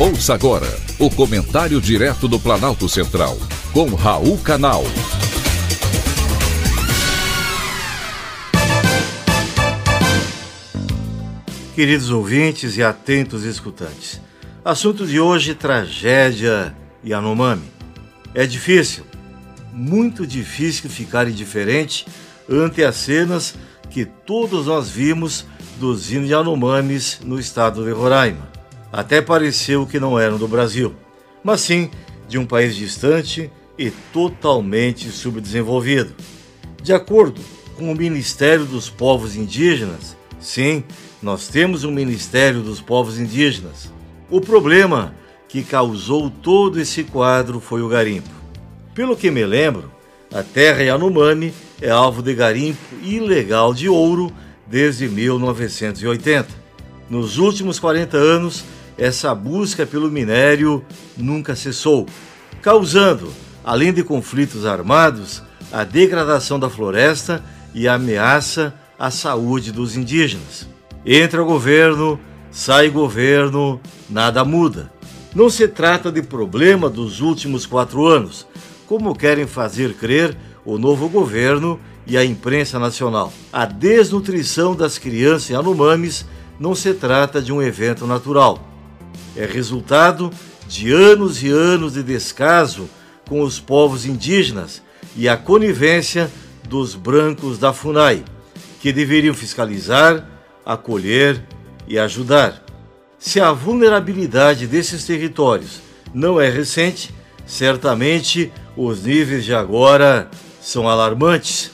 Ouça 0.00 0.32
agora 0.32 0.68
o 0.96 1.10
comentário 1.10 1.80
direto 1.80 2.28
do 2.28 2.38
Planalto 2.38 2.88
Central, 2.88 3.36
com 3.72 3.96
Raul 3.96 4.38
Canal. 4.38 4.84
Queridos 11.74 12.10
ouvintes 12.10 12.76
e 12.76 12.82
atentos 12.84 13.42
escutantes, 13.42 14.20
assunto 14.64 15.04
de 15.04 15.18
hoje: 15.18 15.52
tragédia 15.56 16.76
Yanomami. 17.04 17.68
É 18.32 18.46
difícil, 18.46 19.04
muito 19.72 20.24
difícil 20.24 20.88
ficar 20.88 21.26
indiferente 21.26 22.06
ante 22.48 22.84
as 22.84 22.94
cenas 22.94 23.56
que 23.90 24.04
todos 24.04 24.66
nós 24.66 24.88
vimos 24.88 25.44
dos 25.80 26.08
Yanomamis 26.08 27.18
no 27.24 27.36
estado 27.36 27.84
de 27.84 27.90
Roraima. 27.90 28.57
Até 28.92 29.20
pareceu 29.20 29.86
que 29.86 30.00
não 30.00 30.18
eram 30.18 30.38
do 30.38 30.48
Brasil, 30.48 30.94
mas 31.44 31.60
sim 31.60 31.90
de 32.26 32.38
um 32.38 32.46
país 32.46 32.74
distante 32.74 33.50
e 33.78 33.90
totalmente 34.12 35.10
subdesenvolvido. 35.10 36.14
De 36.82 36.92
acordo 36.92 37.40
com 37.76 37.92
o 37.92 37.94
Ministério 37.94 38.64
dos 38.64 38.88
Povos 38.88 39.36
Indígenas, 39.36 40.16
sim, 40.40 40.82
nós 41.22 41.48
temos 41.48 41.84
um 41.84 41.90
Ministério 41.90 42.60
dos 42.60 42.80
Povos 42.80 43.18
Indígenas. 43.18 43.92
O 44.30 44.40
problema 44.40 45.14
que 45.48 45.62
causou 45.62 46.30
todo 46.30 46.80
esse 46.80 47.04
quadro 47.04 47.60
foi 47.60 47.82
o 47.82 47.88
garimpo. 47.88 48.28
Pelo 48.94 49.16
que 49.16 49.30
me 49.30 49.44
lembro, 49.44 49.90
a 50.32 50.42
terra 50.42 50.82
Yanomami 50.82 51.54
é 51.80 51.88
alvo 51.88 52.22
de 52.22 52.34
garimpo 52.34 52.78
ilegal 53.02 53.72
de 53.72 53.88
ouro 53.88 54.32
desde 54.66 55.08
1980. 55.08 56.48
Nos 57.08 57.38
últimos 57.38 57.78
40 57.78 58.16
anos, 58.16 58.64
essa 58.98 59.32
busca 59.32 59.86
pelo 59.86 60.10
minério 60.10 60.84
nunca 61.16 61.54
cessou, 61.54 62.04
causando, 62.60 63.32
além 63.64 63.92
de 63.92 64.02
conflitos 64.02 64.66
armados, 64.66 65.40
a 65.72 65.84
degradação 65.84 66.58
da 66.58 66.68
floresta 66.68 67.42
e 67.72 67.86
a 67.86 67.94
ameaça 67.94 68.74
à 68.98 69.10
saúde 69.10 69.70
dos 69.70 69.96
indígenas. 69.96 70.68
Entra 71.06 71.42
governo, 71.42 72.18
sai 72.50 72.90
governo, 72.90 73.80
nada 74.10 74.44
muda. 74.44 74.90
Não 75.32 75.48
se 75.48 75.68
trata 75.68 76.10
de 76.10 76.22
problema 76.22 76.90
dos 76.90 77.20
últimos 77.20 77.64
quatro 77.64 78.04
anos, 78.06 78.46
como 78.86 79.14
querem 79.14 79.46
fazer 79.46 79.94
crer 79.94 80.36
o 80.64 80.76
novo 80.76 81.08
governo 81.08 81.78
e 82.06 82.16
a 82.16 82.24
imprensa 82.24 82.78
nacional. 82.78 83.32
A 83.52 83.64
desnutrição 83.64 84.74
das 84.74 84.98
crianças 84.98 85.54
Anomames 85.54 86.26
não 86.58 86.74
se 86.74 86.92
trata 86.94 87.40
de 87.40 87.52
um 87.52 87.62
evento 87.62 88.06
natural 88.06 88.67
é 89.36 89.46
resultado 89.46 90.30
de 90.68 90.92
anos 90.92 91.42
e 91.42 91.48
anos 91.48 91.94
de 91.94 92.02
descaso 92.02 92.88
com 93.28 93.40
os 93.42 93.60
povos 93.60 94.04
indígenas 94.04 94.82
e 95.16 95.28
a 95.28 95.36
conivência 95.36 96.30
dos 96.68 96.94
brancos 96.94 97.58
da 97.58 97.72
FUNAI, 97.72 98.24
que 98.80 98.92
deveriam 98.92 99.34
fiscalizar, 99.34 100.26
acolher 100.64 101.42
e 101.86 101.98
ajudar. 101.98 102.62
Se 103.18 103.40
a 103.40 103.52
vulnerabilidade 103.52 104.66
desses 104.66 105.04
territórios 105.04 105.80
não 106.14 106.40
é 106.40 106.48
recente, 106.48 107.12
certamente 107.46 108.52
os 108.76 109.02
níveis 109.02 109.44
de 109.44 109.54
agora 109.54 110.30
são 110.60 110.88
alarmantes. 110.88 111.70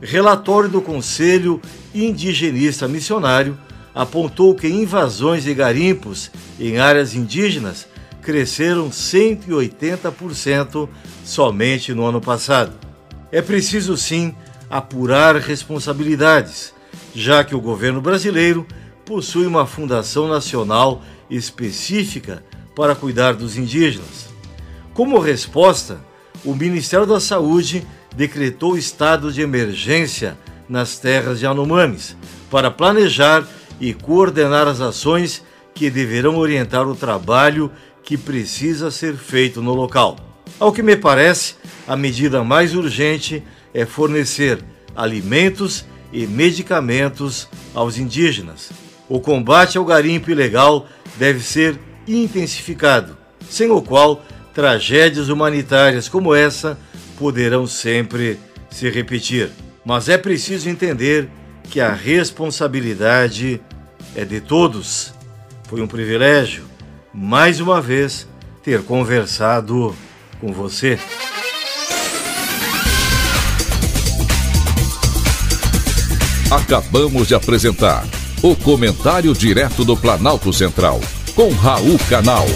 Relatório 0.00 0.68
do 0.68 0.80
Conselho 0.80 1.60
Indigenista 1.94 2.86
Missionário 2.86 3.58
apontou 3.96 4.54
que 4.54 4.68
invasões 4.68 5.46
e 5.46 5.54
garimpos 5.54 6.30
em 6.60 6.76
áreas 6.76 7.14
indígenas 7.14 7.88
cresceram 8.20 8.90
180% 8.90 10.86
somente 11.24 11.94
no 11.94 12.04
ano 12.04 12.20
passado. 12.20 12.74
É 13.32 13.40
preciso 13.40 13.96
sim 13.96 14.34
apurar 14.68 15.36
responsabilidades, 15.36 16.74
já 17.14 17.42
que 17.42 17.54
o 17.54 17.60
governo 17.60 18.02
brasileiro 18.02 18.66
possui 19.06 19.46
uma 19.46 19.66
fundação 19.66 20.28
nacional 20.28 21.02
específica 21.30 22.44
para 22.74 22.94
cuidar 22.94 23.32
dos 23.32 23.56
indígenas. 23.56 24.28
Como 24.92 25.18
resposta, 25.18 26.00
o 26.44 26.54
Ministério 26.54 27.06
da 27.06 27.18
Saúde 27.18 27.86
decretou 28.14 28.76
estado 28.76 29.32
de 29.32 29.40
emergência 29.40 30.36
nas 30.68 30.98
terras 30.98 31.38
de 31.38 31.46
Anomames 31.46 32.14
para 32.50 32.70
planejar 32.70 33.46
e 33.80 33.92
coordenar 33.92 34.66
as 34.66 34.80
ações 34.80 35.42
que 35.74 35.90
deverão 35.90 36.36
orientar 36.36 36.88
o 36.88 36.94
trabalho 36.94 37.70
que 38.02 38.16
precisa 38.16 38.90
ser 38.90 39.16
feito 39.16 39.60
no 39.60 39.74
local. 39.74 40.16
Ao 40.58 40.72
que 40.72 40.82
me 40.82 40.96
parece, 40.96 41.54
a 41.86 41.96
medida 41.96 42.42
mais 42.42 42.74
urgente 42.74 43.42
é 43.74 43.84
fornecer 43.84 44.58
alimentos 44.94 45.84
e 46.12 46.26
medicamentos 46.26 47.48
aos 47.74 47.98
indígenas. 47.98 48.70
O 49.08 49.20
combate 49.20 49.76
ao 49.76 49.84
garimpo 49.84 50.30
ilegal 50.30 50.88
deve 51.16 51.40
ser 51.40 51.78
intensificado, 52.08 53.16
sem 53.48 53.70
o 53.70 53.82
qual 53.82 54.24
tragédias 54.54 55.28
humanitárias 55.28 56.08
como 56.08 56.34
essa 56.34 56.78
poderão 57.18 57.66
sempre 57.66 58.38
se 58.70 58.88
repetir. 58.88 59.50
Mas 59.84 60.08
é 60.08 60.16
preciso 60.16 60.68
entender 60.68 61.28
que 61.70 61.80
a 61.80 61.92
responsabilidade 61.92 63.60
é 64.14 64.24
de 64.24 64.40
todos. 64.40 65.12
Foi 65.64 65.80
um 65.82 65.86
privilégio, 65.86 66.64
mais 67.12 67.60
uma 67.60 67.80
vez, 67.80 68.26
ter 68.62 68.82
conversado 68.82 69.94
com 70.40 70.52
você. 70.52 70.98
Acabamos 76.50 77.26
de 77.26 77.34
apresentar 77.34 78.06
o 78.42 78.54
Comentário 78.54 79.34
Direto 79.34 79.84
do 79.84 79.96
Planalto 79.96 80.52
Central, 80.52 81.00
com 81.34 81.50
Raul 81.50 81.98
Canal. 82.08 82.46